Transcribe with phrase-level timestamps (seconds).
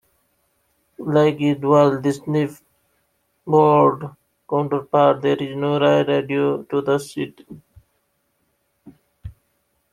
[0.97, 2.47] Like its Walt Disney
[3.45, 4.15] World
[4.49, 7.43] counterpart, there is no ride audio to the seats.